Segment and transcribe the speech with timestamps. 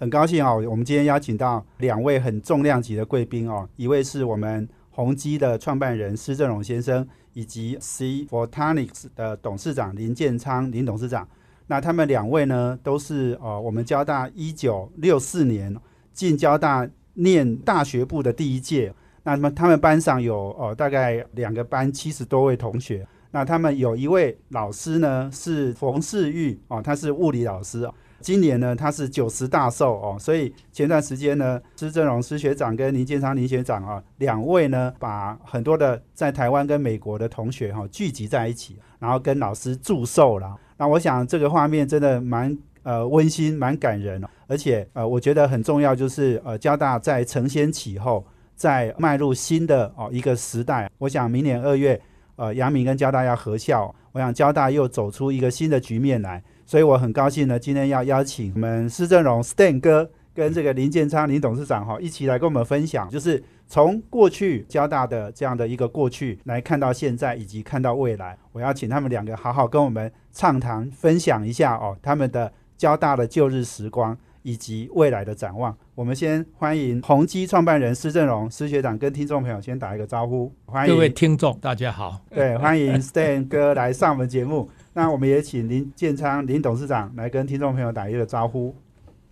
[0.00, 11.28] 很高兴哦，我们今天邀请到两位很重量级的贵宾哦，一位是我们宏基的创办人施正荣先生，以及 C Photonics 的董事长林建昌林董事长。
[11.66, 15.76] 那他们两位呢，都是呃我们交大一九六四年
[16.14, 18.94] 进交大念大学部的第一届。
[19.24, 23.06] 那么他们班上有呃大概两个班七十多位同学。
[23.32, 27.86] 那他们有一位老师呢是冯世玉哦，他是物理老师。
[28.20, 40.54] 今年呢，他是九十大寿哦，所以前段时间呢，施正荣施学长跟林建昌林学长啊，两位呢，把很多的在台湾跟美国的同学哈聚集在一起，然后跟老师祝寿了。
[40.76, 48.24] 那我想这个画面真的蛮呃温馨、蛮感人，而且呃，我觉得很重要就是呃，交大在承先启后，
[48.54, 50.90] 在迈入新的哦一个时代。
[50.98, 52.00] 我想明年二月，
[52.40, 56.42] 呃，阳明跟交大要合校，我想交大又走出一个新的局面来。
[56.64, 68.38] 所以我很高兴呢，今天要邀请我们施正荣 Stan 哥跟这个林建昌林董事长哈一起来跟我们分享，就是从过去交大的这样的一个过去来看到现在，以及看到未来。
[68.52, 75.76] 我要请他们两个好好跟我们畅谈分享一下哦，他们的交大的旧日时光以及未来的展望。
[75.94, 84.68] 我们先欢迎宏基创办人施正荣施学长跟听众朋友先打一个招呼，欢迎各位听众大家好，对，欢迎 Stan 哥来上我们节目。
[84.92, 88.74] 那我们也请林建昌林董事长来跟听众朋友打一个招呼。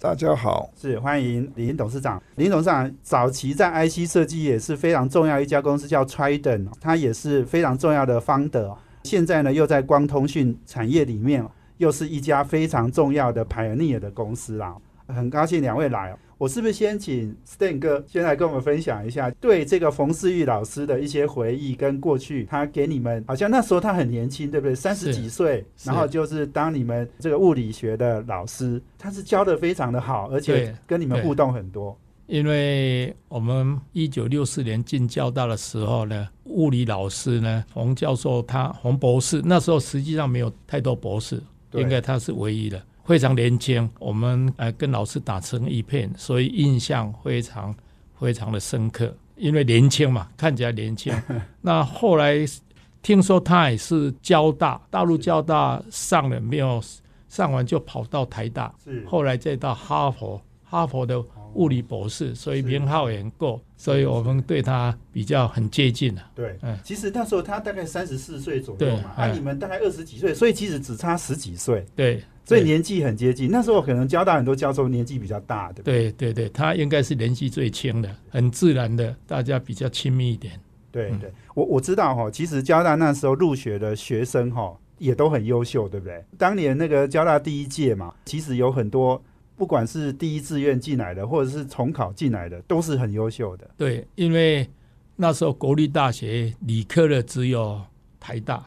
[0.00, 2.22] 大家好，是欢迎林董事长。
[2.36, 8.76] 林董事长早期在 IC 设计也是非常重要一家公司，叫 Trident，它也是非常重要的方德。
[9.02, 11.44] 现在呢，又在光通讯产业里面，
[11.78, 14.76] 又是一家非常重要的 Pioneer 的公司啦。
[15.08, 16.16] 很高兴两位来。
[16.38, 22.44] 我是不是先请 Stan 哥先来跟我们分享一下对这个冯世玉老师的一些回忆跟过去？
[22.44, 24.72] 他给你们好像那时候他很年轻，对不对？
[24.72, 31.98] 三十几岁，然后就是当你们这个物理学的老师，他是教的非常的好，而且跟你们互动很多。
[32.28, 41.42] 因为我们一九六四年进交大的时候呢，物理老师呢，冯教授他冯博士那时候实际上没有太多博士，
[41.72, 42.80] 应该他是唯一的。
[43.08, 47.74] 非常年轻，我们呃跟老师打成一片，所以印象非常
[48.20, 49.16] 非常的深刻。
[49.34, 51.10] 因为年轻嘛，看起来年轻。
[51.62, 52.36] 那后来
[53.00, 56.82] 听说他也是交大，大陆交大上了没有？
[57.30, 58.74] 上完就跑到台大，
[59.06, 61.24] 后来再到哈佛，哈佛的。
[61.54, 66.22] 物理博士，所以名号也很够，所以我们对他比较很接近了。
[66.34, 71.84] 对，嗯，其实那时候他大概三十四岁左右嘛，啊，你们大概二十几岁，所以其实只差十几岁。
[71.96, 73.50] 对，所以年纪很接近。
[73.50, 75.82] 那时候可能交大很多教授年纪比较大的。
[75.82, 80.58] 对对对，他应该是年纪最轻的，很自然的，大家比较亲密一点。
[80.90, 86.24] 对对，我我知道哈，其实交大那时候入学的学生哈也都很优秀，对不对？
[86.38, 89.22] 当年那个交大第一届嘛，其实有很多。
[89.56, 93.68] 不管是第一志愿进来的，或者是重考进来的，都是很优秀的。
[93.76, 94.64] 对，因为
[95.16, 97.82] 那时候国立大学理科的只有
[98.20, 98.64] 台大，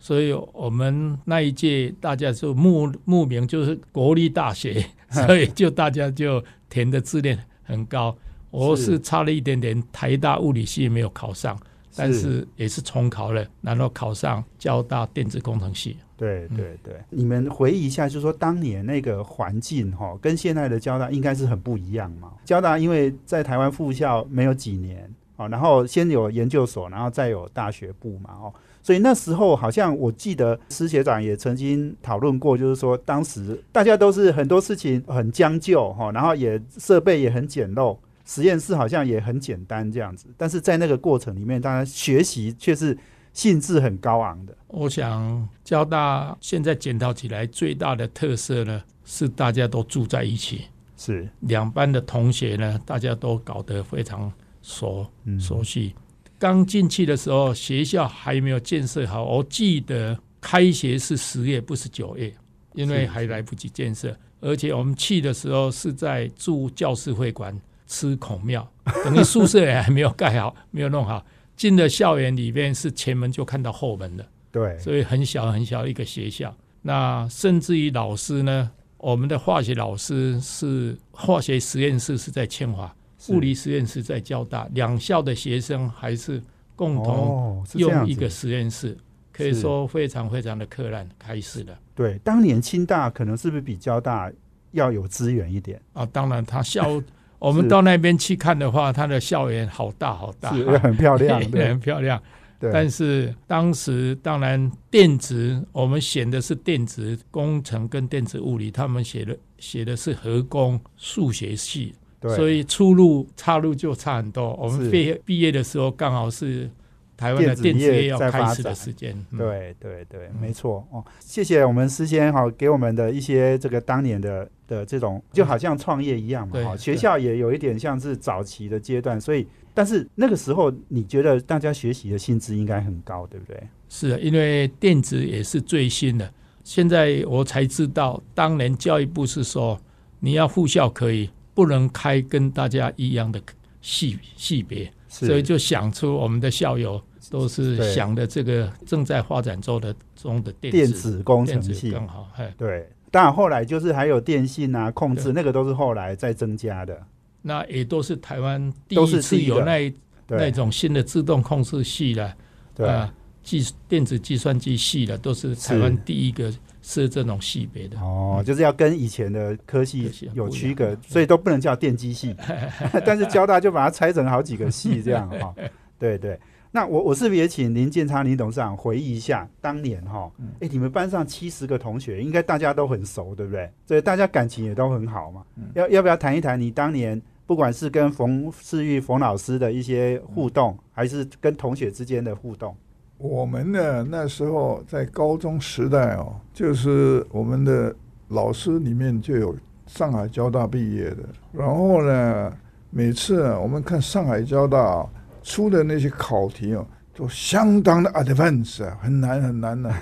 [0.00, 8.16] 所以我们那一届大家就慕慕名就是国立大学， 所以就大家就填的志愿很高。
[8.50, 11.56] 我是差了一点点，台大物理系没有考上，
[11.94, 15.96] 但是也是重考了，然后考上交大电子工程系。
[16.16, 22.32] 对对对，你们回忆一下，就是说当年那个环境哈，跟现在的交大应该是很不一样嘛。
[22.44, 28.52] 交大因为在台湾复校没有几年啊，然后先有研究所，然后再有大学部嘛哦，
[28.82, 42.96] 所以那时候好像我记得施学长也曾经讨论过，就是说当时大家都是很多事情很将就哈，然后也设备也很简陋，实验室好像也很简单这样子，但是在那个过程里面，当然学习却是。
[43.32, 44.52] 兴致很高昂的。
[44.66, 50.62] 我想交大现在检讨起来最大的特色呢，是大家都住在一起，
[50.96, 54.30] 是两班的同学呢，大家都搞得非常
[54.62, 55.06] 熟
[55.38, 55.94] 熟悉。
[56.40, 62.34] 刚进去的时候，学校还没有建设好，我记得开学是十月，不是九月，
[62.72, 64.16] 因为还来不及建设。
[64.40, 67.54] 而且我们去的时候是在住教室会馆
[67.86, 68.66] 吃孔庙，
[69.04, 71.22] 等于宿舍也还没有盖好，没有弄好。
[71.56, 76.56] 进了校园里面是前门就看到后门的，对，所以很小很小一个学校。
[76.80, 82.94] 那甚至于老师呢，我们的化学老师是化学实验室是在清华，是
[83.28, 86.42] 物理实验室在交大，两校的学生还是
[86.74, 88.96] 共同用一个实验室，
[89.32, 91.78] 可以说非常非常的困难开始了。
[91.94, 94.32] 对，当年清大可能是不是比交大
[94.72, 95.80] 要有资源一点？
[95.92, 97.00] 啊，当然，他校
[97.38, 101.68] 我们到那边去看的话，他的校园好大好大，是 很漂亮，也 对。
[101.68, 102.22] 很漂亮。
[102.58, 114.54] 对，但是当时当然电子，我们选的是电子工程跟电子物理，他们写的写的是核工数学系，对所以出路岔路就差很多。
[114.54, 116.68] 我们毕业毕业的时候刚好是
[117.16, 119.14] 台湾的电子业要开始的时间。
[119.30, 121.04] 嗯，对对对，嗯没错哦。
[121.18, 126.76] 谢谢我们师先哈给我们的一些这个当年的的这种，就好像创业一样嘛对哈。
[126.76, 133.62] 学校也有一点像是早期的阶段，所以但是那个时候你觉得大家学习的薪资应该很高，对不对？
[133.88, 136.32] 是的因为电子也是最新的。
[136.62, 139.80] 现在我才知道，当年教育部是说
[140.20, 141.28] 你要复校可以，
[141.60, 143.38] 不能开跟大家一样的
[143.82, 144.90] 系系别。
[145.08, 152.88] 所以就想出我们的校友都是想的这个正在发展中的中的电电子电子程系，更好，哎，对。
[153.10, 156.96] 当然后来就是还有电信啊、控制，那个都是后来再增加的。
[157.42, 159.92] 那也都是台湾第一次有那
[160.28, 162.32] 那种新的自动控制系了，
[162.74, 162.88] 对。
[162.88, 163.12] 啊，
[163.42, 165.56] 计电子计算机系了，都是。
[165.56, 167.98] 台湾第一个设这种系别的。
[168.00, 172.34] 哦，就是要跟以前的科系有区隔所以都不能叫电机系，
[173.04, 175.54] 但是交大就把它拆成好几个系这样哈。
[175.98, 176.38] 对对，
[176.70, 180.30] 那我我是不是也请林建昌林董事长回忆一下当年哈？
[180.60, 183.70] 哎、你们班上七十个同学，应该大家都很熟，对不对？
[183.86, 185.44] 所以大家感情也都很好嘛。
[185.74, 192.74] 要要不要谈一谈你当年不管是跟冯世玉冯老师的一些互动，还是跟同学之间的互动？
[193.22, 197.94] 我们呢那时候在高中时代哦，就是我们的
[198.28, 199.54] 老师里面就有
[199.86, 201.18] 上海交大毕业的，
[201.52, 202.50] 然后呢，
[202.88, 205.06] 每次我们看上海交大、
[205.42, 209.92] 出的那些考题哦，都相当的 advanced 啊，很难很难的、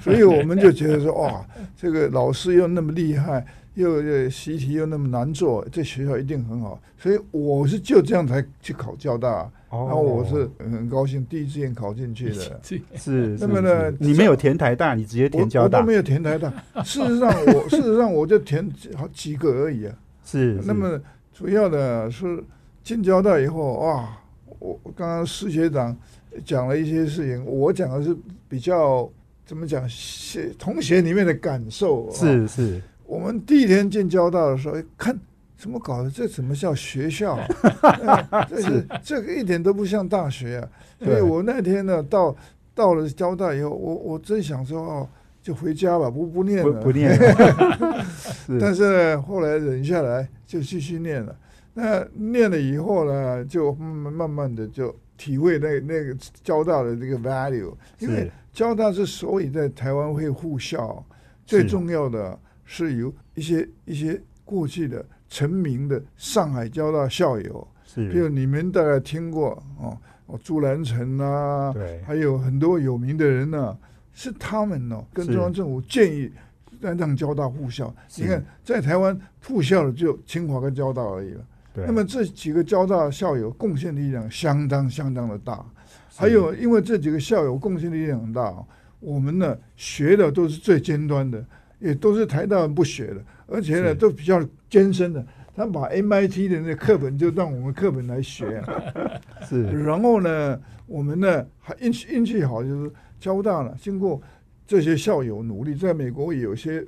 [0.00, 1.46] 所以我们就觉得说哇，
[1.76, 3.46] 这个老师又那么厉害。
[3.74, 12.60] 又又习题又那么难做，这学校一定很好，所以我是就这样才去考交大，哦然后我是很高兴第一志愿考进去的。
[12.94, 16.48] 是，那么呢你没有填台大，你直接填交大我都，没有填台大，
[16.84, 19.94] 事实上我事实上我就填好几个而已啊。
[20.24, 20.56] 是。
[20.60, 21.00] 是那么
[21.32, 22.42] 主要的是
[22.84, 24.08] 进交大以后，哇，
[24.60, 25.96] 我我刚刚施学长
[26.44, 28.16] 讲了一些事情，我讲的是
[28.48, 29.10] 比较
[29.44, 32.06] 怎么讲，学同学里面的感受。
[32.06, 32.80] 啊是是，
[33.14, 35.16] 我们第一天进交大的时候，哎看
[35.56, 37.38] 怎么搞的，这怎么叫学校
[38.50, 40.68] 这是这个一点都不像大学啊！
[40.98, 42.34] 所以我那天呢，到
[42.74, 45.08] 到了交大以后，我我真想说哦，
[45.40, 47.16] 就回家吧，不不念了，不不念。
[48.46, 48.58] 是。
[48.58, 51.34] 但是呢，后来忍下来就继续念了。
[51.72, 61.02] 那念了以后呢，就慢慢慢慢的就体会那那个交大的这个 value，因为交大之所以在台湾会护校，
[61.46, 73.76] 最重要的是由一些一些过去的成名的上海交大校友，是，比如你们大概听过哦，哦朱兰成啊，对还有很多有名的人呢、
[74.12, 76.30] 是他们哦跟中央政府建议
[76.80, 77.94] 让让交大复校。
[78.16, 81.40] 你看，在台湾复校的只有清华跟交大而已了。
[81.72, 81.84] 对。
[81.86, 85.64] 那么这几个交大校友贡献力量相当相当的大。
[86.16, 88.64] 还有，因为这几个校友贡献力量很大哦，
[89.00, 91.44] 我们呢学的都是最尖端的，
[91.84, 95.24] 也都是台大人不学的，而且呢都比较艰深的。
[95.54, 98.82] 他把 MIT 的那个课本就让我们课本来学、啊，
[99.46, 99.62] 是。
[99.84, 104.20] 然后呢，我们呢还运气运气好，就是交大了经过
[104.66, 106.84] 这些校友努力，在美国也有些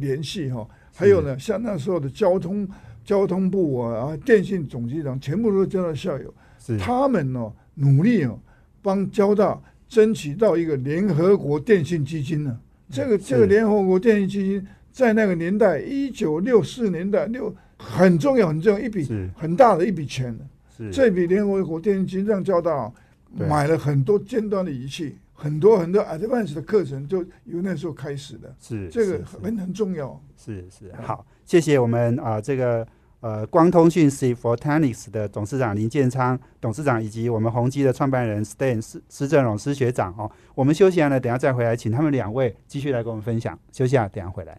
[0.00, 2.66] 联系哈、还有呢，像那时候的交通
[3.04, 6.78] 交通部啊、电信总局长，全部都是交大校友，是。
[6.78, 8.36] 他们呢努力哦，
[8.82, 12.58] 帮交大争取到一个联合国电信基金呢、
[12.90, 20.36] 这个这个联合国电影基金在那个年代，一九六四年代六很重要很重要一笔是很大的一笔钱。
[20.76, 22.92] 是这笔联合国电影基金让交大
[23.36, 28.54] 买了很多尖端的仪器，很多很多 advanced 的课程，就由那时候开始的。
[28.60, 30.20] 是这个很很重要。
[30.36, 32.86] 是是好，谢谢我们啊、这个
[33.20, 40.30] 呃光通讯 C Photonics 的董事长林建昌董事长，以及我们宏基的创办人 Stan 施施正荣施学长哦。
[40.54, 43.58] 我们休息完了，等下再回来，请他们两位继续来跟我们分享。
[43.72, 44.58] 休息啊，等下回来。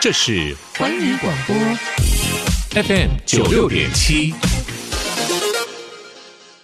[0.00, 1.54] 这是环宇广播
[2.82, 4.34] FM 九六点七。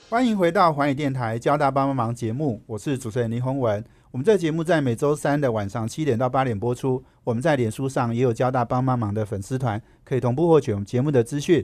[0.08, 3.84] 欢迎回到环宇电台交大帮帮忙节目，我是主持人林宏文。
[4.10, 7.04] 我们这个节目在每周三的晚上七点到八点播出。
[7.24, 11.62] 我们在脸书上也有交大帮帮忙的粉丝团，可以同步获取我们节目的资讯。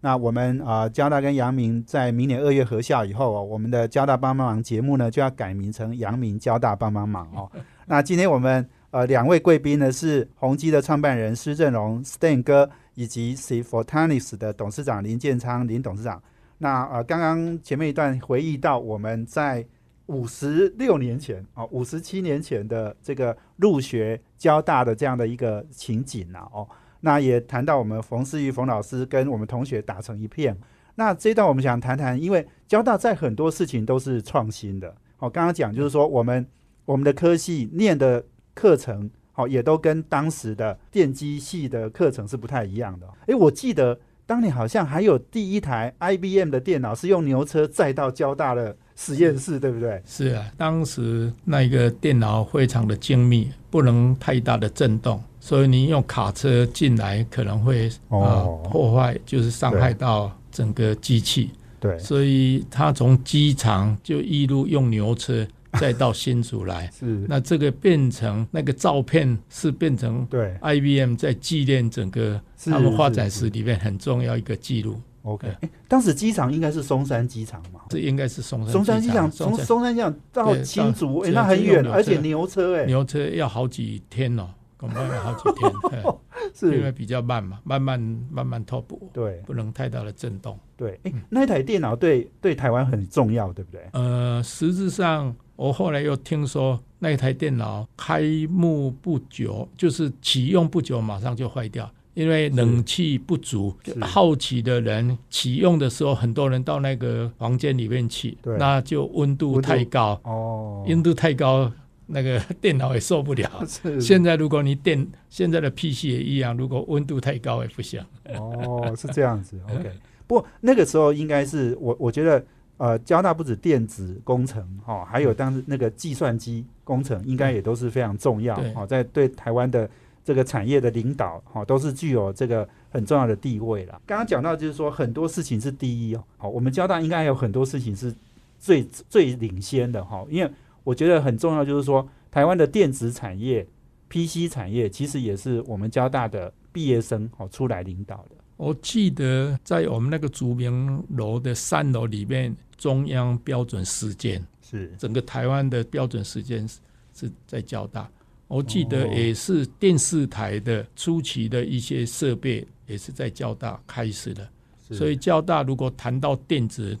[0.00, 7.48] 那我们啊，交大跟阳明在明年二月合校以后哦，我们的交大帮帮忙节目呢就要改名成阳明交大帮帮忙哦。
[7.86, 16.20] 那今天我们呃两位贵宾呢是宏基的创办人施正荣 Stan 哥，以及 C Fortanis 的董事长林建昌林董事长。
[16.58, 19.64] 那呃刚刚前面一段回忆到我们在。
[20.06, 26.68] 五十六年前哦，五十七年前的这个入学交大的这样的一个情景呐哦，
[27.00, 30.58] 那也谈到我们冯思玉冯老师跟我们同学打成一片。
[30.96, 34.94] 那这一段我们想谈谈，因为交大在很多事情都是创新的。
[35.18, 36.46] 哦，刚刚讲就是说我们
[36.84, 43.08] 我们的科系念的课程，好也都跟当时的电机系的课程是不太一样的。
[43.26, 48.76] 诶，我记得当年好像还有第一台 IBM 的电脑是用牛车载到交大的。
[48.96, 50.00] 实验室对不对？
[50.06, 61.50] 是啊，当时那个电脑非常的精密，不能太大的震动，所以你用卡车进来可能会啊破坏，就是伤害到整个机器。
[61.80, 65.44] 对，所以他从机场就一路用牛车
[65.80, 66.90] 再到新竹来。
[66.90, 75.00] 是，那这个变成那个照片是变成对 IBM 在纪念整个他们发展史里面很重要一个记录。
[75.22, 75.48] OK，
[75.88, 77.80] 当时机场应该是松山机场嘛？
[77.88, 78.70] 这应该是松山。
[78.70, 86.02] 松山机场从松山机场到新竹，哎，那很远，而且牛车，哎，牛车要好几天哦，恐怕要好几天，
[86.54, 87.98] 是因为比较慢嘛，慢慢
[88.30, 90.58] 慢慢拓补，对，不能太大的震动。
[90.76, 93.80] 对，哎，那台电脑对对台湾很重要，对不对？
[93.94, 101.90] 呃，实质上我后来又听说，那一台电脑开幕不久，就是启用不久，马上就坏掉。
[102.14, 111.72] 因为冷气不足，好奇的人启用的时候，很多人到那个房间里面去，那就温度太高哦，温度太高，
[112.06, 113.50] 那个电脑也受不了。
[114.00, 118.00] 现在如果你电现在的 PC 也一样，如果温度太高也不行。
[118.38, 119.60] 哦，是这样子。
[119.68, 119.90] OK，
[120.28, 128.54] 不过那个时候应该是我我觉得呃，交大不止电子工程哈，还有当时那个计算机工程，应该也都是非常重要。
[128.74, 129.88] 好，在对台湾的。
[130.26, 134.00] 这个产业的领导，哈，都是具有这个很重要的地位了。
[134.06, 138.10] 刚刚讲到，就是说很多事情是第一哦，好，我们交大应该还有很多事情是
[138.58, 140.24] 最最领先的哈。
[140.30, 140.50] 因为
[140.82, 143.66] 我觉得很重要，就是说台湾的电子产业、
[144.08, 148.36] PC 产业，其实也是我们交大的毕业生哦出来领导的。
[148.56, 156.78] 我记得在我们那个竹明楼的三楼里面，中央标准时间是整个台湾的标准时间是
[157.14, 158.10] 是在交大。
[158.46, 164.48] 我记得也是电视台的初期的一些设备，也是在交大开始的。
[164.90, 166.96] 所以交大如果谈到电子，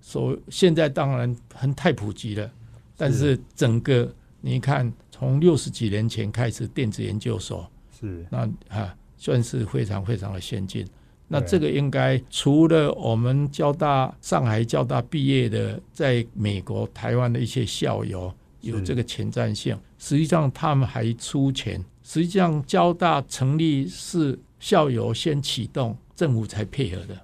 [0.00, 2.50] 所现在当然很太普及了，
[2.96, 10.86] 但是整个你看，从六十几年前开始电子研究所，是那啊算是非常非常的先进。
[11.32, 18.30] 那这个应该除了我们交大上海交大毕业的，在美国、台湾的一些校友。
[18.62, 21.82] 有这个前瞻性，实际上他们还出钱。
[22.02, 27.18] 实际上，交大成立是校友先启动，政府才配合的。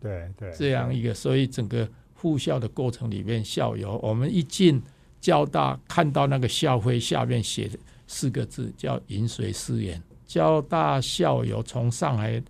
[0.00, 4.82] 对对，这样一个，所以整个复校的过程里面，校友我们一进
[5.20, 10.02] 交大，看到那个校徽下面写的四个字叫“饮水思源”。
[10.26, 12.42] 交大校友从上海，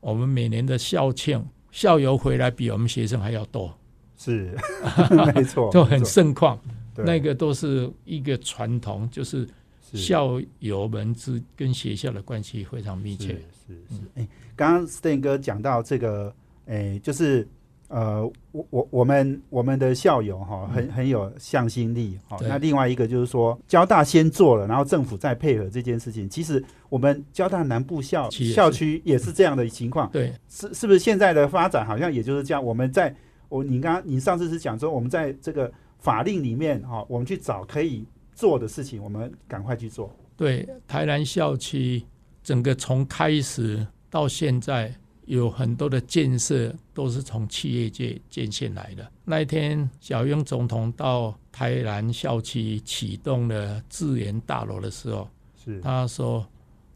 [0.00, 3.76] 我们每年的校庆，校友回来比我们学生还要多。
[4.16, 4.56] 是，
[5.34, 6.58] 没错，就很盛况。
[6.96, 9.48] 那个都是一个传统，就是
[9.92, 13.28] 校友们之跟学校的关系非常密切。
[13.66, 14.26] 是是，哎，
[14.56, 16.34] 刚刚 Stan 哥讲到这个，
[16.66, 17.46] 哎，就是
[17.88, 22.18] 呃，我我我们我们的校友哈，很很有向心力。
[22.28, 26.28] 好，那另外一个就是说，交大先做了，然后政府再配合这件事情。
[26.28, 30.10] 其实我们交大南部校校区也是这样的情况。
[30.10, 32.64] 对，是是不是现在的发展好像也就是这样？
[32.64, 33.14] 我们在
[33.48, 35.70] 我你刚刚你上次是讲说，我们在这个。
[36.00, 40.08] 法令里面哈，我们去找可以做的事情，我们赶快去做。
[40.36, 42.04] 对，台南校区
[42.40, 44.94] 整个从开始到现在，
[45.28, 49.08] 有很多的建设都是从企业界建线来的。
[49.24, 55.28] 那一天，小英总统到台南校区启动了智研大楼的时候，
[55.64, 56.44] 是他说，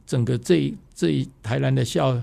[0.07, 2.21] 整个这这台南的校。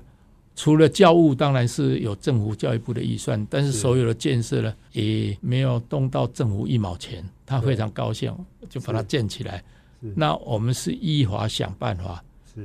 [0.55, 7.23] 除了教务，当然是有政府教育部的预算，但是所有的建设呢，也没有动到政府一毛钱。
[7.45, 8.35] 他非常高兴，
[8.69, 9.63] 就把它建起来。
[10.01, 12.21] 那我们是依法想办法，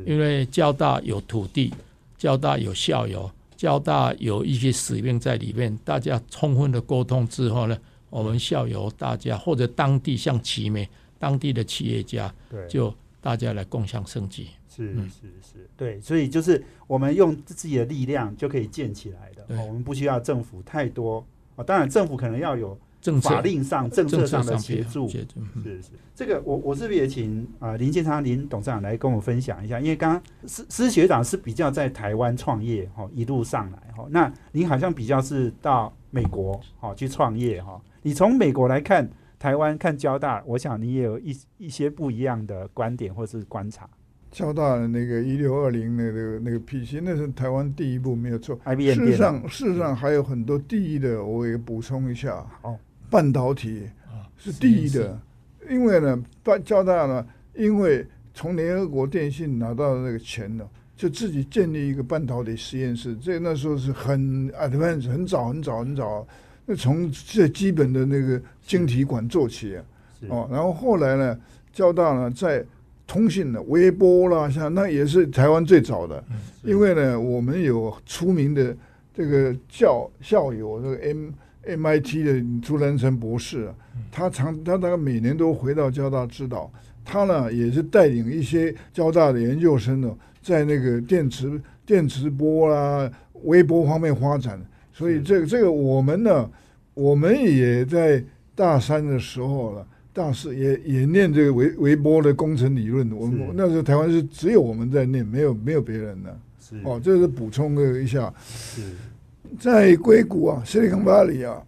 [0.06, 1.72] 因为交大有土地，
[2.16, 5.76] 交大有校友，交大有一些使命在里面。
[5.84, 7.76] 大家充分的沟通之后呢，
[8.10, 10.88] 我们校友大家或者当地像奇美。
[11.16, 14.48] 当地的企业家，对，就大家来共享升级。
[14.68, 29.78] 是嗯是是，对，所以就是我们用自己的力量就可以建起来的，我们不需要政府太多哦，当然政府可能要有政策法令上、政策上的协助，协助，嗯是是，这个我我是不是也请啊、呃林建昌林董事长来跟我分享一下？
[29.78, 39.06] 因为刚刚施施学长是比较在台湾创业哈、哦，一路上来哈、哦，那您好像比较是到美国哈、哦、去创业哈、你从美国来看
[39.38, 43.86] 台湾看交大，我想你也有一一些不一样的观点或是观察。
[44.30, 48.58] 交大的那个一六二零那个那个 PC，那是台湾第一部没有错。
[48.64, 52.44] 事实上，事实上还有很多第一的，我也补充一下。
[52.62, 52.76] 哦，
[53.14, 55.16] 半导体啊是第一的，
[55.70, 58.04] 因为呢，半交大呢，因为
[58.34, 63.14] 从联合国电信拿到的那个钱呢，就自己建立一个半导体实验室。
[63.18, 66.26] 这那时候是很 advanced，很早很早很早。
[66.66, 69.84] 那从最基本的那个晶体管做起啊，
[70.30, 71.38] 哦，然后后来呢，
[71.72, 72.64] 交大呢在
[73.06, 76.24] 通信的微波啦，像那也是台湾最早的，
[76.64, 78.76] 因为呢，我们有出名的
[79.14, 81.30] 这个教校友，这个 M
[81.66, 83.74] MIT 的朱兰成博士啊，
[84.10, 86.70] 他常他大概每年都回到交大指导，
[87.04, 93.10] 他呢也是带领一些交大的研究生呢，在那个电磁电磁波啦、
[93.44, 94.60] 微波方面发展，
[94.92, 96.50] 所以这个这个我们呢，
[96.94, 98.22] 我们也在
[98.54, 99.86] 大三的时候了。
[100.16, 106.38] 大四也也念这个微微波的工程理论，我们那时候台湾是只有我们在念，没有没有别人的。
[106.60, 106.76] 是。
[106.84, 108.82] 哦，这是补充了一下，是
[109.58, 111.62] 在硅谷啊，Silicon Valley 啊，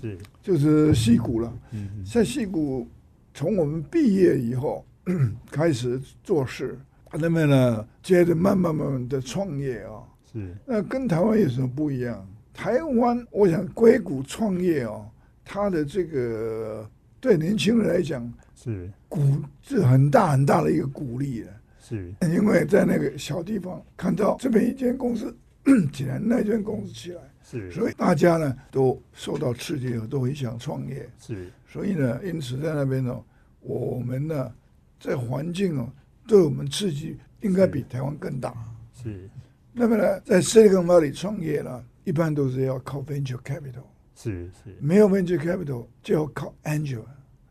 [0.00, 0.18] 是。
[0.42, 1.52] 就是戏谷了。
[1.72, 2.04] 嗯嗯。
[2.04, 2.88] 在戏谷，
[3.32, 4.84] 从我们毕业以后
[5.50, 6.78] 开始做事，
[7.12, 10.54] 那么呢，接着慢慢慢慢的创业啊，是。
[10.66, 12.26] 那跟台湾有什么不一样？
[12.52, 15.06] 台湾，我想硅谷创业哦，
[15.44, 16.88] 它的这个
[17.20, 18.90] 对年轻人来讲，是。
[19.08, 19.20] 鼓
[19.60, 21.46] 是很大很大的一个鼓励的。
[21.80, 22.12] 是。
[22.22, 25.34] 因为在那个小地方看到这边一间公司
[25.92, 27.20] 起来， 那间公司起来，
[27.60, 27.70] 是。
[27.70, 31.08] 所以大家呢都受到刺激了，都很想创业。
[31.18, 31.50] 是。
[31.66, 33.22] 所以呢，因此在那边呢，
[33.60, 34.52] 我们呢
[34.98, 35.88] 在环境哦
[36.26, 38.54] 对我们刺激应该比台湾更大。
[38.94, 39.28] 是。
[39.72, 44.76] 那么呢，在 Silicon Valley 创业呢，一般都是要靠 venture capital，是是。
[44.80, 47.04] 没有 venture capital 就要靠 angel。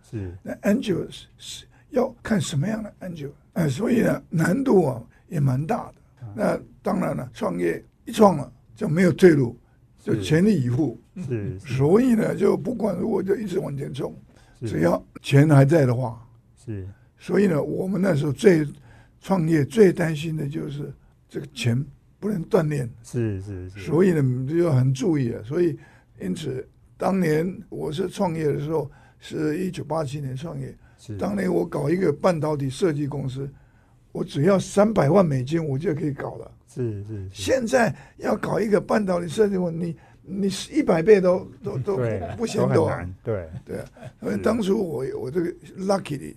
[0.10, 0.36] 是。
[0.44, 5.96] 那 angel 是是要看什么样的 angel，哎，所以呢难度啊也蛮大的。
[6.36, 9.58] 那当然了，创业一创了就没有退路，
[10.02, 11.00] 就全力以赴。
[11.16, 14.14] 是是所以呢，就不管如果就一直往前冲，
[14.62, 16.22] 只要钱还在的话。
[16.66, 16.86] 是
[17.18, 18.68] 所以呢，我们那时候最
[19.22, 20.92] 创业最担心的就是
[21.30, 21.82] 这个钱
[22.20, 25.42] 不能锻炼，是是是，所以呢就要很注意啊。
[25.46, 25.78] 所以
[26.20, 30.76] 因此，当年我是创业的时候，是一九八七年创业。
[30.98, 33.52] 是当年我搞一个半导体设计公司，
[34.12, 36.52] 我只要三百万美金，我就可以搞了。
[36.68, 41.98] 是是是现在要搞一个半导体设计公司，你你一百倍都都 都
[42.38, 42.90] 不嫌多
[43.24, 43.86] 对对啊，
[44.22, 46.34] 因为当初我我这个 luckily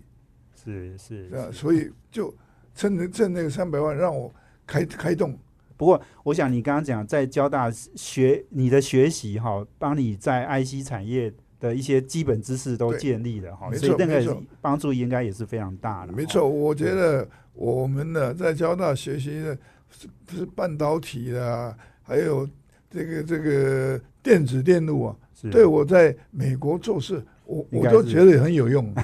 [0.65, 1.53] 是是啊，是。
[1.53, 2.35] 所以就
[2.75, 4.33] 趁着趁那个三百万让我
[4.67, 5.39] 开开动。
[5.77, 11.33] 不过，我想你刚刚讲在交大学你的学习哈，帮你在 IC 产业
[11.65, 16.13] 的一些基本知识都建立了哈，没所以那个帮助应该也是非常大的。
[16.13, 19.57] 没错，，我觉得我们呢在交大学习的
[19.91, 22.47] 是是半导体啦，还有
[22.91, 25.17] 这个这个电子电路啊，
[25.51, 28.95] 对我在美国做事，我我都觉得很有用。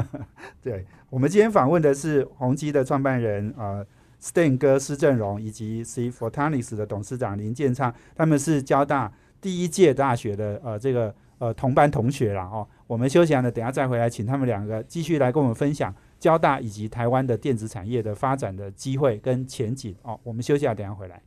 [0.62, 3.84] 对，我们今天访问的是宏基的创办人呃
[4.22, 12.64] Stan 哥施正荣，以及 C Photonics 的董事长林建昌，他们是交大第一届大学的呃这个呃同班同学啦哦。
[12.86, 20.20] 我们休息完了，等下再回来，请他们两个继续来跟我们分享交大以及台湾的电子产业的发展的机会跟前景哦。
[20.22, 21.20] 我们休息啊，等下回来。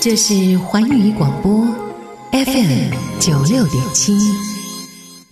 [0.00, 1.64] 这是环宇广播
[2.32, 4.12] FM 九六点七。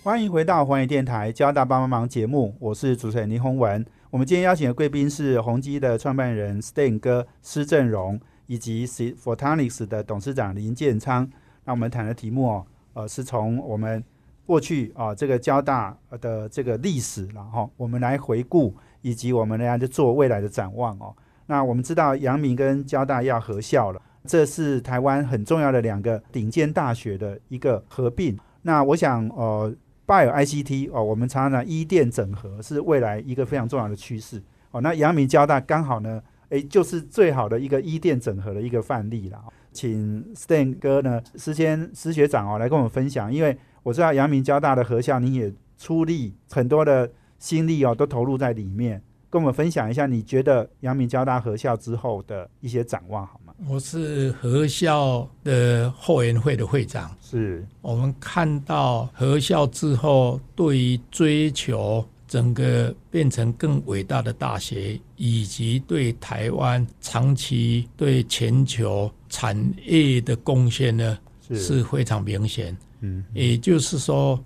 [0.03, 3.85] 欢迎回到环宇电台交大帮帮忙节目，我是主持人林宏文。
[4.09, 11.29] 我们今天邀请的贵宾是宏基的创办人 Stan 哥施正荣，以及 Photonics 的董事长林建昌。
[11.65, 14.03] 那我们谈的题目哦，呃，是从我们
[14.45, 21.15] 过去啊、这个交大的这个历史，然后我们来回顾，以及我们来做未来的展望哦。
[21.45, 28.37] 那我们知道阳明跟交大要合校了，这是台湾很重要的两个顶尖大学的一个合并。
[28.63, 29.73] 那我想，呃
[30.05, 34.81] ，Bio ICT 哦，我们常常讲医电整合是未来一个非常重要的趋势哦。
[34.81, 36.21] 那阳明交大刚好呢，
[36.51, 39.43] 诶，就是最好的一个医电整合的一个范例啦。
[39.73, 47.09] 请 Stan 哥呢，施先施学长哦来跟我们分享，因为我知道阳明交大的合校，你也出力，很多的
[47.39, 49.01] 心力哦，都投入在里面。
[49.29, 53.53] 跟我们分享一下，你觉得阳明交大合校之后的一些展望好吗？
[53.69, 69.53] 我是合校的后援会的会长，是我们看到合校之后，对于追求整个变成更伟大的大学，以及对台湾长期对全球产
[69.85, 71.17] 业的贡献呢，
[71.49, 72.77] 是非常明显。
[73.01, 74.41] 嗯，也就是说，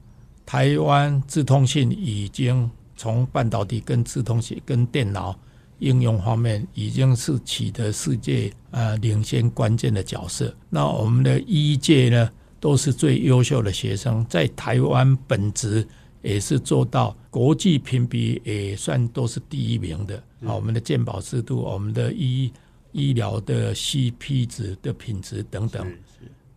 [0.47, 2.67] 台湾自通信已经。
[2.97, 5.37] 从半导体跟自通信跟电脑
[5.79, 10.55] 应用方面，已经是取得世界呃领先关键的角色。
[10.69, 15.85] 那我们的一届呢，都是最优秀的学生，在台湾本职
[16.25, 20.17] 也是做到国际评比也算都是第一名的。
[20.45, 22.51] 啊，我们的健保制度，我们的医
[22.91, 25.85] 医疗的 CP 值的品质等等。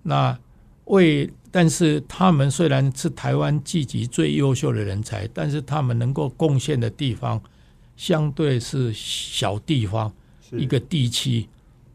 [0.02, 0.36] 那
[0.86, 7.40] 为但是他们虽然是台湾聚集最优秀的人才，但是他们能够贡献的地方，
[7.96, 10.10] 相对是小地方，
[10.52, 11.46] 一个地区，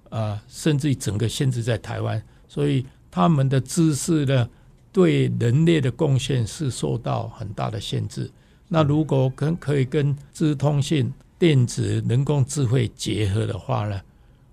[0.09, 4.47] 啊，甚至于整个限制在台湾，所以他们的知识呢，
[4.93, 8.31] 对人类的贡献是受到很大的限制。
[8.69, 13.99] 那如果跟可以跟资通信、电子、人工智慧结合的话呢，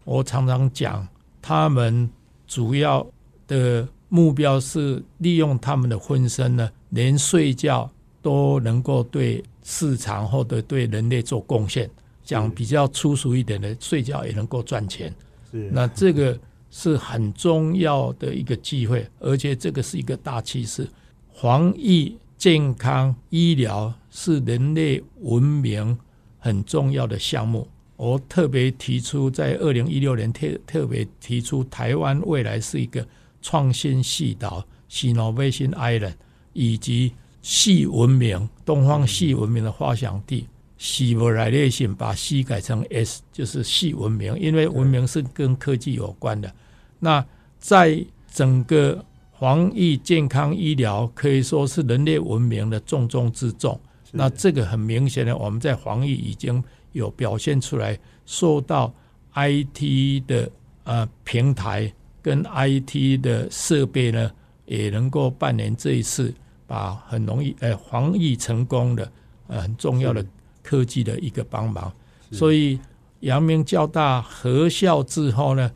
[0.04, 1.06] 我常常讲，
[1.40, 2.10] 他们
[2.48, 3.06] 主要
[3.46, 3.86] 的。
[4.12, 7.88] 目标是利用他们的分身呢，连睡觉
[8.20, 11.88] 都能够对市场或者对人类做贡献。
[12.24, 15.14] 讲比较粗俗一点的，睡觉也能够赚钱。
[15.52, 16.36] 是，那这个
[16.70, 20.88] 是很重要的一个机会，而且这个是一个大趋势。
[21.34, 25.98] 防疫、健康、医疗是人类文明
[26.38, 27.68] 很重要的项目。
[27.96, 33.06] 我特别提出，在二零一六年特特别提出，台湾未来是一个。
[33.42, 36.12] 创新系岛、Innovation Island，
[36.52, 40.46] 以及系文明、东方系文明的发祥地
[40.80, 46.50] Civilization，把 C 改成 S，就是系文明，因为文明是跟科技有关的。
[46.98, 47.22] 那
[47.58, 49.04] 在整个
[49.38, 53.78] 防疫、健康、医疗，可以说是人类文明的重中之重。
[54.10, 58.92] 那这个很明显的，我们在防疫已经有表现出来，受到
[59.34, 60.50] IT 的
[60.84, 61.92] 呃平台。
[62.22, 64.30] 跟 IT 的设备呢，
[64.66, 66.34] 也能够扮演这一次
[66.66, 69.10] 把很容易呃防疫成功的
[69.46, 70.22] 呃很重要的
[70.70, 71.92] 科技的一个帮忙。
[72.30, 72.78] 所以
[73.20, 75.70] 阳明交大合校之后呢，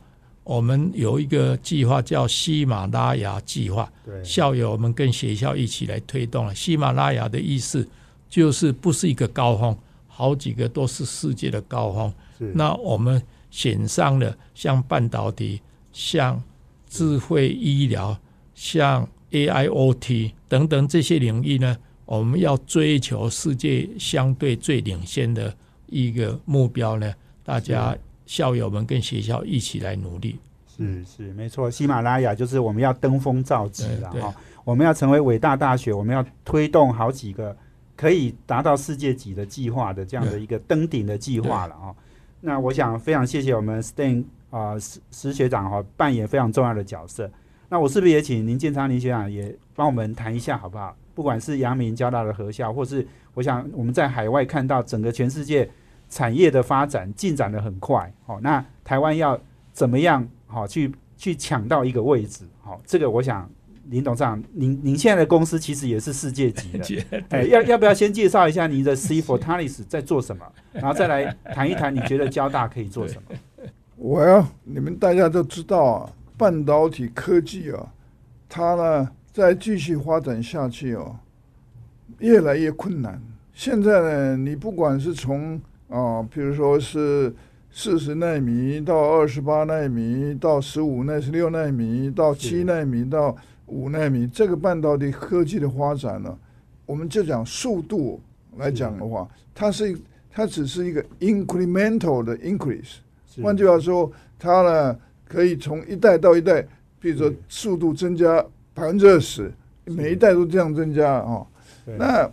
[0.44, 3.90] 我们有一个计划叫喜马拉雅计划，
[4.22, 6.54] 校友们跟学校一起来推动了。
[6.54, 7.88] 喜马拉雅的意思
[8.28, 9.76] 就是不是一个高峰，
[10.06, 12.14] 好几个都是世界的高峰。
[12.54, 15.60] 那我们选上了像半导体。
[15.96, 16.42] 像
[16.88, 18.18] 智慧医疗、
[18.52, 25.54] 像 AIoT 等等这些领域呢，我们要追求世界相对最领先的
[25.86, 27.12] 一个目标呢。
[27.42, 30.38] 大家校友们跟学校一起来努力。
[30.66, 31.70] 是是，没错。
[31.70, 37.56] 喜马拉雅就是我们要登峰造极了哈，我们要成为伟大大学，我们要推动好几个
[37.96, 41.94] 可以达到世界级的计划的这样的一个登顶的计划了啊。
[42.40, 44.24] 那我想非常谢谢我们 Stan。
[44.50, 47.28] 啊，石石学长哈扮演非常重要的角色。
[47.68, 50.96] 那我是不是也请林建昌林学长也帮我们谈一下好不好？
[51.14, 55.68] 不管是阳明交大的合校，或是我想我们在海外看到整个全世界
[56.08, 59.38] 产业的发展进展的很快，好，那台湾要
[59.72, 62.44] 怎么样好去去抢到一个位置？
[62.62, 63.48] 好，这个我想
[63.90, 73.36] 林董事长，您您现在的公司其实也是世界级的， 哎，要要不要先介绍一下您的 C for Talis 在做什么，然后再来谈一谈你觉得交大可以做什么？
[73.96, 77.86] 我呀，你们大家都知道啊，半导体科技啊，
[78.48, 81.16] 它呢再继续发展下去哦，
[82.20, 83.20] 越来越困难。
[83.52, 87.34] 现在呢，你不管是从啊，比如说是
[87.68, 96.38] 四十纳米到二十八纳米，到十五纳十六纳米，到七纳米到五纳米，这个半导体科技的发展呢，
[96.86, 98.20] 我们就讲速度
[98.56, 99.98] 来讲的话，它是
[100.30, 102.98] 它只是一个 incremental 的 increase。
[103.42, 106.64] 换句话说，它呢可以从一代到一代，
[107.00, 108.44] 比如说速度增加
[108.74, 109.50] 百分之二十，
[109.84, 111.46] 每一代都这样增加啊。
[111.86, 112.28] 那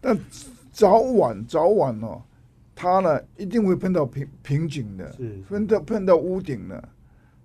[0.00, 0.16] 但
[0.72, 2.22] 早晚早晚哦，
[2.74, 5.14] 它呢一定会碰到瓶瓶颈的，
[5.48, 6.88] 碰到碰到屋顶的。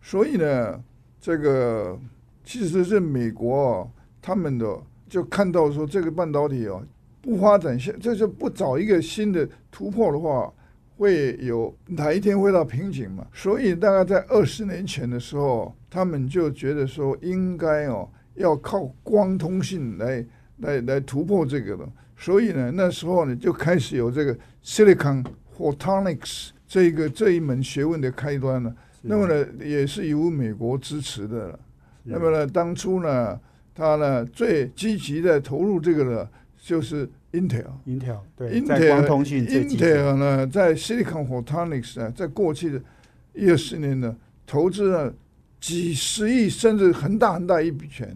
[0.01, 0.83] 所以呢，
[1.19, 1.99] 这个
[2.43, 3.91] 其实是美国哦，
[4.21, 4.77] 他们的
[5.09, 6.81] 就看到说这个半导体哦
[7.21, 10.53] 不发展，现就是不找一个新的突破的话。
[10.97, 13.27] 会有哪一天会到瓶颈嘛？
[13.33, 20.25] 所以大概在二十年前的时候，他们就觉得说应该哦要靠光通信来
[20.57, 21.89] 来来突破这个了。
[22.17, 25.25] 所以呢，那时候呢就开始有这个 Silicon
[25.57, 28.75] Photonics 这个这一门学问的开端了。
[29.03, 31.59] 那么呢，也是由美国支持的了。
[32.03, 33.39] 那么呢，当初呢，
[33.73, 37.63] 他呢最积极的投入这个的，就是 Intel。
[37.87, 42.81] Intel 对，在光通讯这几 Intel 呢，在 Silicon Photonics 呢，在过去的
[43.33, 44.13] 一二十年呢，
[44.45, 45.13] 投资了
[45.65, 48.15] 几十亿甚至很大很大一笔钱。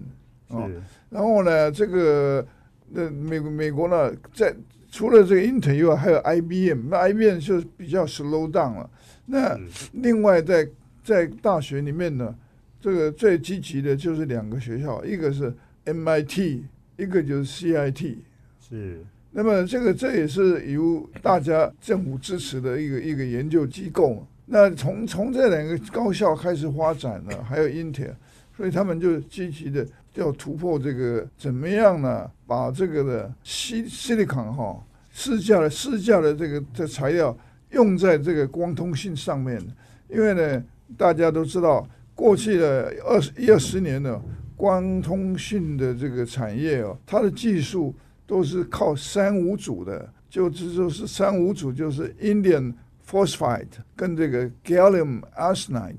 [0.49, 2.45] 哦，是然后呢，这个
[2.91, 4.55] 那美国美国呢，在
[4.91, 8.88] 除了这个 Intel 以外，还有 IBM，那 IBM 就比较 slow down 了。
[9.25, 9.59] 那
[9.93, 10.67] 另外在
[11.03, 12.35] 在大学里面呢，
[12.79, 15.51] 这个最积极的就是两个学校，一个是
[15.85, 16.62] MIT，
[16.97, 18.17] 一个就是 CIT。
[18.59, 24.21] 是那么这个这也是由大家政府支持的一个一个研究机构嘛。
[24.51, 28.13] 那从从这两个高校开始发展呢，还有 Intel，
[28.57, 29.85] 所以他们就积极的
[30.15, 32.29] 要突破这个怎么样呢？
[32.47, 37.38] 把这个的西 silicon 哈市价的市价的这个这材料
[37.69, 39.62] 用在这个光通信上面，
[40.09, 40.63] 因为呢
[40.97, 44.19] 大家都知道，过去的二十一二十年呢，
[44.55, 47.93] 光通讯的这个产业哦，它的技术
[48.25, 52.73] 都是靠三五组的，就这就是三五组，就是 Indian
[53.10, 55.95] phosphide 跟这个 gallium arsenide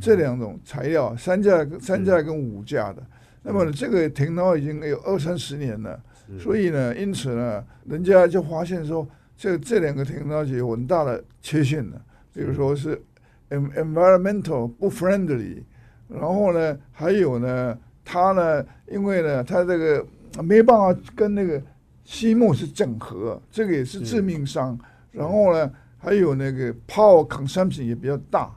[0.00, 3.02] 这两种材料，三价三价跟五价的。
[3.42, 6.00] 那么，这个 technology 已经有二三十年了，
[6.38, 9.06] 所以呢，因此呢，人家就发现说，
[9.36, 12.00] 这这两个 technology 有很大的缺陷的，
[12.32, 13.00] 比如说是
[13.50, 15.62] en- environmental 不 friendly，
[16.08, 20.04] 然后呢，还有呢，它呢，因为呢，它这个
[20.42, 21.62] 没办法跟那个
[22.02, 24.76] 西木是整合，这个也是致命伤。
[25.12, 28.50] 然后呢，还有那个 power consumption 也比较大，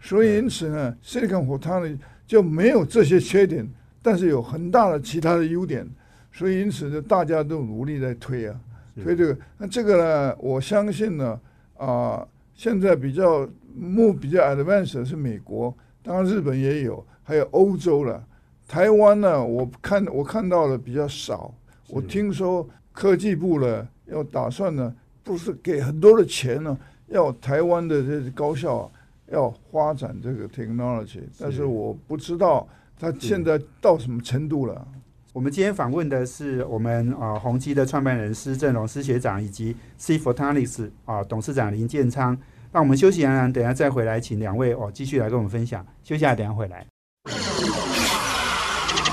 [0.00, 3.68] 所以因此呢，silicon photonics 就没有这些缺点，
[4.02, 5.88] 但是有很大的其他的优点，
[6.32, 8.60] 所以因此呢，大家都努力在推啊，
[9.02, 9.38] 推这个。
[9.58, 11.40] 那这个呢，我相信呢，
[11.76, 18.24] 啊、现在比较目比较 advanced 的是美国，当然日本也有，还有欧洲了。
[18.66, 21.54] 台湾呢，我看我看到的比较少。
[21.88, 28.90] 我听说科技部呢要打算呢，不是给很多的钱呢，要台湾的这些高校啊
[29.32, 32.68] 要发展这个 technology，但是我不知道
[33.00, 34.86] 他现在到什么程度了。
[35.32, 42.38] 我们今天访问的是我们啊宏基的创办人施正荣施学长，以及 C Photonics 啊董事长林建昌。
[42.70, 45.84] 那我们休息一下，等一下再回来，请两位哦继续来跟我们分享。
[46.02, 46.86] 休息一下，等一下回来。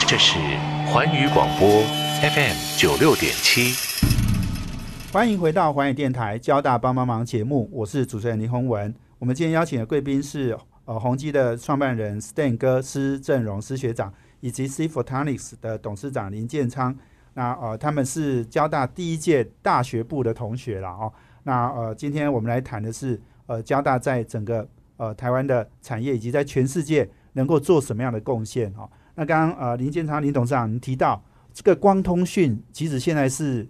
[0.07, 0.37] 这是
[0.87, 1.67] 环宇广播
[2.21, 3.90] FM 九六点七。
[5.11, 8.95] 欢迎回到环宇电台交大帮帮忙节目，我是主持人林宏文。
[9.19, 16.97] 我们今天邀请的贵宾是呃宏基的创办人 Stan 哥施正荣施学长，以及 C Photonics 的董事长林建昌。
[17.33, 21.11] 那呃他们是交大第一届大学部的同学了哦。
[21.43, 28.89] 那呃今天我们来谈的是呃交大在整个呃台湾的产业以及在全世界能够做什么样的贡献哦。
[29.15, 31.21] 那刚刚呃林建昌林董事长您提到
[31.53, 33.67] 这个光通讯，其实现在是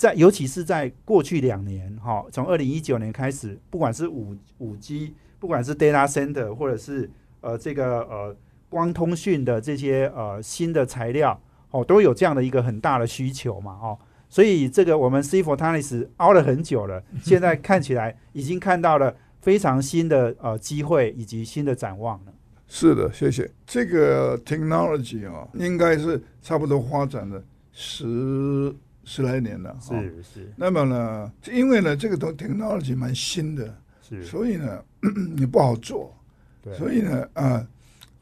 [0.00, 7.10] 在尤其是在过去两年，哈，从二零一九年开始，不管是五五 G，不管是 data center，或者是
[7.42, 8.34] 呃这个呃
[8.70, 11.38] 光通讯的这些呃新的材料，
[11.70, 13.98] 哦，都有这样的一个很大的需求嘛，哦，
[14.30, 22.32] 所以这个我们 C Photonics 熬了很久了，现在 看起来已经看到了非常新的呃机会以及新的展望了。
[22.66, 23.50] 是的，谢谢。
[23.66, 28.74] 这个 technology 啊，应该是差不多发展了十
[29.10, 29.74] 十来年了。
[29.74, 30.00] 哈。
[30.00, 30.22] 是。
[30.22, 33.76] 是那么呢，因为呢，这个东 technology 蛮新的，
[34.08, 34.80] 是，所以呢，
[35.36, 36.14] 也不好做。
[36.62, 37.66] 对，所以呢，啊，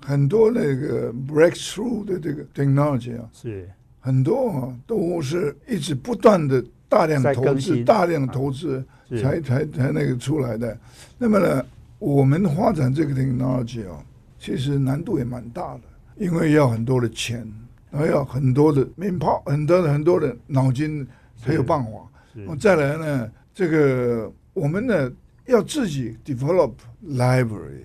[0.01, 3.68] 很多那个 breakthrough 的这个 technology 啊，是。
[4.01, 8.83] 很多啊都是一直不断的大量投资、大量投资
[9.20, 10.79] 才才才那个出来的。
[11.18, 11.66] 那么呢，
[11.98, 14.03] 我们发展这个 technology 啊，
[14.38, 15.83] 其实难度也蛮大的，
[16.16, 17.46] 因为要很多的钱，
[17.90, 21.90] 还要很多的 manpower，很多的很多的脑筋才有办法。
[22.35, 25.11] 是哦再来呢，这个我们呢
[25.46, 26.72] 要自己 develop
[27.07, 27.85] library，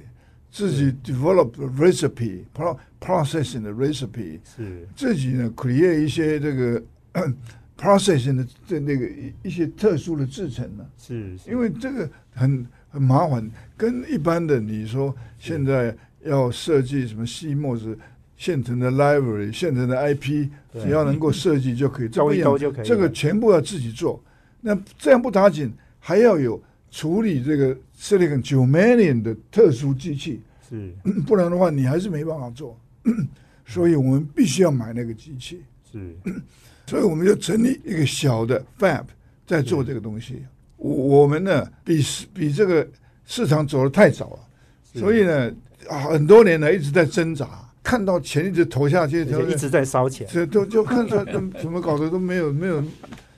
[0.52, 4.88] 自己 develop recipe pro processing 的 recipe，是。
[4.96, 6.84] 自己呢 create 一些这个
[7.78, 11.50] processing 的这那个一一些特殊的制成呢，是，是。
[11.50, 17.98] 因为这个很很麻烦，跟一般的你说现在要设计什么 CMOS
[18.44, 24.22] 现成的 library、现成的 IP，只要能够设计就可以， 这样兜就可以这个全部要自己做。
[24.60, 30.94] 那这样不打紧，还要有处理这个 silicon germanium 的特殊机器，是。
[31.26, 32.78] 不然的话你还是没办法做。
[33.66, 35.62] 所以我们必须要买那个机器。
[35.90, 36.14] 是。
[36.86, 39.06] 所以我们就成立一个小的 fab
[39.48, 40.44] 在做这个东西。
[40.76, 42.86] 我我们呢比市比这个
[43.26, 45.50] 市场走得太早了，所以呢
[45.90, 47.48] 啊很多年呢一直在挣扎，
[47.84, 52.82] 看到钱一直投下去，就一直在烧钱，这都就看出来 怎么怎么搞的都没有没有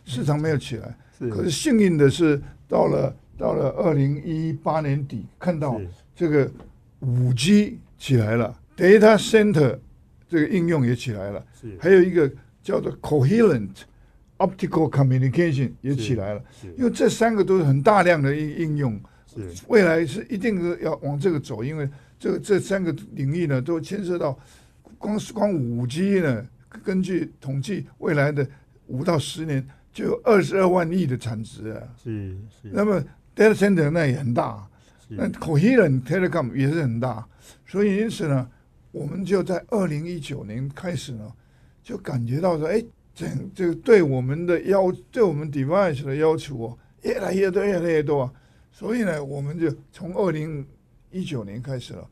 [0.05, 0.95] 市场没有起来。
[1.17, 5.81] 可是是幸运的是，到了到了二零一八年底，看到
[6.15, 6.49] 这个
[6.99, 9.79] 五 G 起来了，data center
[10.29, 11.75] 这个应用也起来了，是。
[11.79, 12.31] 还有一个
[12.61, 13.69] 叫做 coherent
[14.37, 16.67] optical communication 也起来了，是。
[16.77, 18.99] 因为这三个都是很大量的应应用，
[19.33, 19.63] 是。
[19.67, 24.37] 未来是一定是要往这个走，因为这个这三个领域呢都牵涉到
[24.97, 26.45] 光是光五 G 呢，
[26.83, 28.47] 根据统计，未来的
[28.87, 31.83] 五到十年就有二十二万亿的产值啊。
[32.01, 33.03] 是是那么
[33.35, 34.67] data center 那也很大，
[35.07, 37.27] 是那 coherent telecom 也是很大，
[37.65, 38.49] 所以因此呢，
[38.91, 41.31] 我们就在二零一九年开始呢，
[41.83, 48.33] 就感觉到说，哎，整这个对我们的要对我们 device 的要求哦，越来越多，越来越多啊。
[48.71, 50.65] 所以呢，我们就从二零
[51.15, 52.05] 一九年开始了，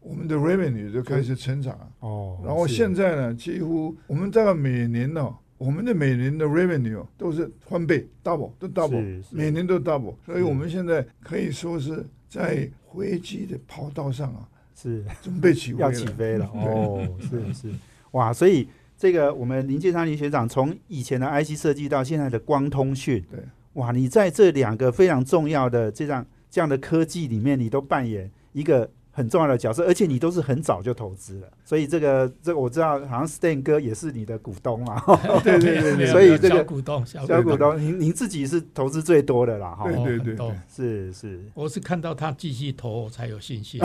[0.00, 1.88] 我们的 revenue 就开始成长啊。
[2.00, 14.46] 哦，然后现在呢，几乎我们大概每年呢、我们的每年的 revenue 都是翻倍 double 都 double，每年都 double，所以我们现在可以说是在飞机的跑道上啊，
[14.76, 15.02] 是。
[15.22, 15.90] 准备起飞要。
[15.90, 16.46] 起飞了。
[16.52, 17.72] 哦，是是，
[18.10, 18.68] 哇，所以
[18.98, 23.40] 这个我们林建昌林学长从以前的 IC 设计到现在的光通讯，对，
[23.72, 35.02] 哇，你在这两个非常重要的这样这样的科技里面，你都扮演一个很重要的角色，而且你都是很早就投资了，所以这个这个我知道，好像 Stan 哥也是你的股东 嘛，
[35.42, 41.40] 对对对对， 所以这个小股东，小小股东，您您自己是投资最多的啦，哈，对对对是是。
[41.54, 43.80] 我是看到他继续投，我才有信心，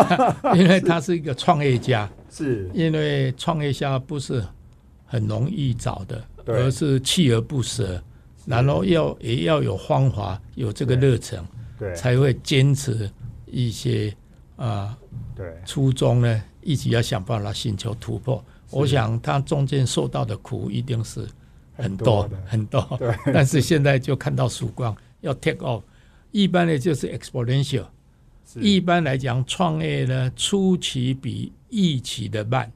[0.56, 4.42] 因为他是一个创业家，是，因为创业家不是
[5.04, 8.02] 很容易找的，而是锲而不舍，
[8.46, 11.38] 然后要也要有方法，有这个热忱，
[11.78, 11.94] 对。
[11.94, 13.08] 才会坚持
[13.52, 14.14] 一些
[14.56, 14.96] 啊、
[15.34, 15.54] 对。
[15.64, 18.44] 初衷呢，一直要想办法寻求突破。
[18.70, 21.26] 我想他中间受到的苦一定是
[21.74, 23.14] 很多的，很多， 对。
[23.32, 25.82] 但是现在就看到曙光，要 take off。
[26.30, 27.86] 一般的就是 exponential，
[28.54, 32.70] 一般来讲，创业呢初期比预期的慢，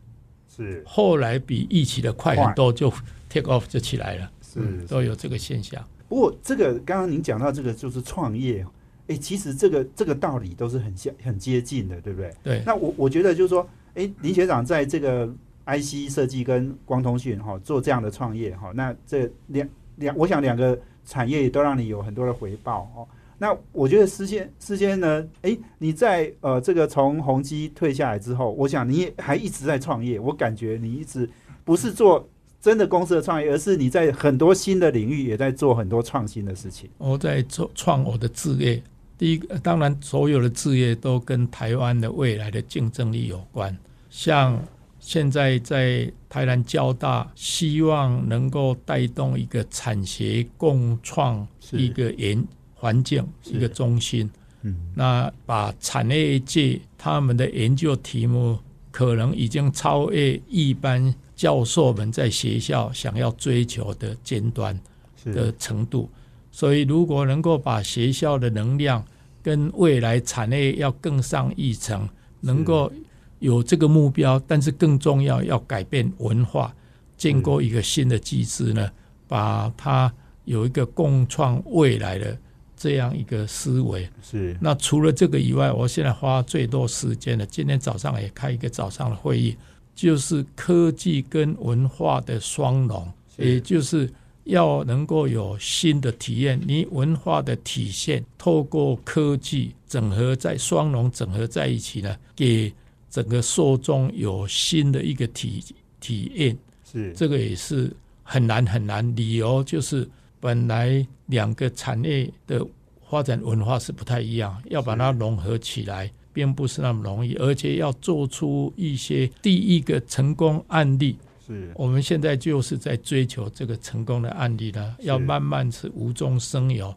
[0.56, 0.82] 是。
[0.84, 2.92] 后来比预期的快快很多，就
[3.28, 4.60] take off 就起来了，是。
[4.88, 5.87] 都有这个现象。
[6.08, 8.66] 不过这个刚刚您讲到这个就是创业，
[9.08, 12.34] 哎，其实这个这个道理都是很像很接近的，对不对？
[12.42, 15.26] 对，那我我觉得就是说，哎，林学长在这个
[15.66, 23.06] IC 设计跟光通讯哈、做这样的创业哈、那这两两，我想两个产业也都让你有很多的回报哦。
[23.36, 31.28] 那我觉得事先事先呢，哎，你在呃这个从宏基退下来之后，我想你也还一直在创业，我感觉你一直
[31.62, 32.26] 不是做
[32.58, 36.88] 真的公司的创业，而是你在很多新的领域也在做很多创新的事情。
[36.96, 38.82] 我在做创我的置业。
[39.16, 43.77] 第一个，当然所有的置业都跟台湾的未来的竞争力有关。
[44.11, 44.61] 像
[44.98, 52.42] 现在在台南交大，希望能够带动一个产学共创一个研
[52.74, 54.31] 环境，一个中心。
[54.62, 58.59] 嗯，那把产业界他们的研究题目，
[58.90, 64.79] 可能已经超越一般教授们在学校想要追求的尖端
[65.27, 66.09] 的程度。
[66.54, 69.04] 所以，如果能够把学校的能量
[69.42, 72.08] 跟未来产业要更上一层，
[72.42, 72.92] 能够
[73.40, 76.72] 有这个目标，但是更重要要改变文化，
[77.16, 78.88] 建构一个新的机制呢，
[79.26, 80.14] 把它
[80.44, 82.38] 有一个共创未来的
[82.76, 84.08] 这样一个思维。
[84.22, 84.56] 是。
[84.60, 89.56] 那除了这个以外，我现在花最多时间的，今天早上也开一个早上的会议，
[89.92, 94.08] 就是科技跟文化的双融，也就是
[94.44, 96.61] 要能够有新的体验。
[96.66, 102.72] 你文化的体现，透过科技整合在双融整合在一起呢，给
[103.11, 105.64] 整个受众有新的一个体
[106.00, 106.57] 体验。
[106.90, 107.90] 是这个也是
[108.22, 109.14] 很难很难。
[109.16, 110.09] 理由就是
[110.40, 112.64] 本来两个产业的
[113.09, 121.16] 发展文化是不太一样，要把它融合起来，并不是那么容易，而且要做出一些第一个成功案例。
[121.47, 121.72] 是。
[121.74, 126.95] 我们现在就是在追求这个成功的案例了，要慢慢是无中生有。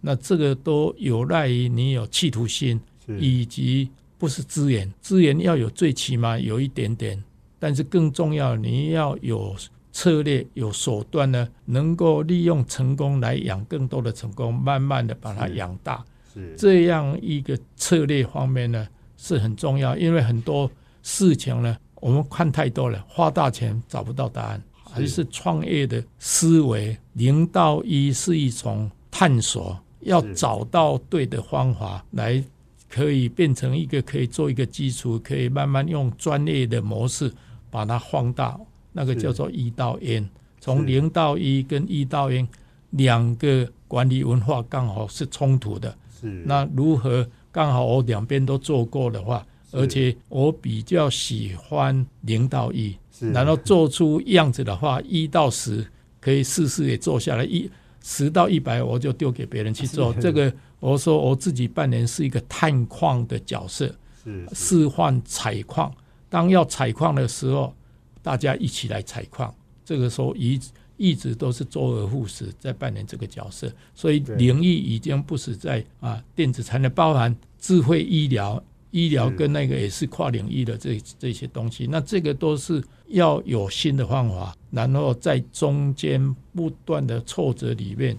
[0.00, 2.80] 那这个都有赖于你有企图心，
[3.18, 7.22] 以及不是资源，资源要有最起码有一点点，
[7.58, 9.56] 但是更重要，你要有
[9.90, 16.04] 策略、有手段呢，能够利用成功来养更多的成功，慢慢的把它养大。
[16.32, 16.54] 是。
[16.56, 18.86] 这样一个策略方面呢
[19.16, 20.70] 是很重要，因为很多
[21.02, 24.62] 事情呢我们看太多了，花大钱找不到答案。
[24.90, 26.96] 还是创业的思维。
[27.12, 32.42] 零到一是一种探索，要找到对的方法来，
[32.88, 37.30] 可以变成一个可以做一个基础，可以慢慢用专业的模式
[37.70, 38.58] 把它放大，
[38.92, 40.28] 那个叫做一到 N。
[40.58, 42.48] 从是零到一跟一到 N
[42.90, 45.94] 两个管理文化刚好是冲突的。
[46.18, 52.96] 是那如何刚好我两边都做过的话，是而且我比较喜欢零到一，
[53.32, 55.86] 然后做出样子的话，一到十
[56.20, 57.70] 可以试试也做下来，一
[58.02, 60.14] 十到一百我就丢给别人去做。
[60.14, 63.94] 这个我说我自己扮演是一个探矿的角色，
[64.24, 65.92] 是是示范采矿。
[66.30, 67.74] 当要采矿的时候，
[68.22, 69.54] 大家一起来采矿。
[69.84, 70.60] 这个时候一
[70.96, 78.62] 一直都是周而复始在扮演这个角色，所以对领域已经不是在啊电子产业，包含智慧医疗。
[78.90, 88.16] 医疗跟那个也是跨领域的这这些东西，那这个都是要有新的方法，然后在中间不断的挫折里面，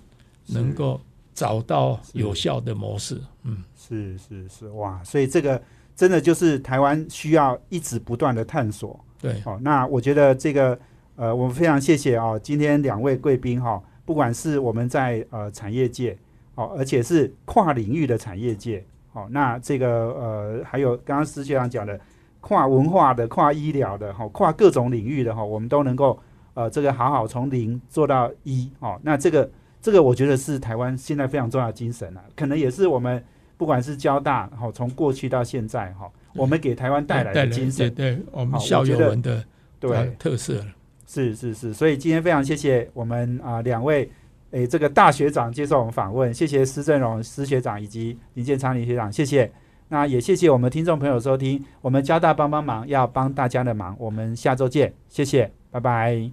[0.47, 0.99] 能够
[1.34, 3.20] 找到有效的模式。
[3.43, 4.67] 嗯，是是是。
[4.70, 5.61] 哇，所以这个
[5.95, 8.99] 真的就是台湾需要一直不断的探索。
[9.22, 10.80] 对，好、那我觉得这个
[11.15, 16.17] 呃，我们非常谢谢哦，今天两位贵宾哈、不管是我们在呃产业界，
[16.55, 21.99] 哦，而且是跨领域的产业界，好、那这个呃还有刚刚施学长讲的
[22.41, 26.20] 跨文化的、跨医疗的、哈、跨各种领域的哈、我们都能够
[26.53, 29.49] 呃这个好好从零做到一，哦，那这个
[29.82, 33.24] 这个我觉得是台湾现在非常重要的精神啊，可能也是我们
[33.57, 39.43] 不管是交大哈、从过去到现在哈、我们给台湾带来的精神，对对，我们校友们的
[39.80, 39.91] 对。
[39.91, 40.66] 呃特色了。
[41.07, 44.07] 是是是，所以今天非常谢谢我们啊、两位
[44.51, 49.51] 诶这个大学长接受我们访问，谢谢施正荣施学长以及林建昌林学长，谢谢。
[49.89, 56.29] 那也谢谢我们听众朋友收听，我们交大帮帮忙要帮大家的忙，我们下周见，谢谢，拜拜。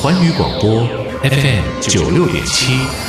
[0.00, 0.86] 环宇广播
[1.22, 3.03] FM 九六点七。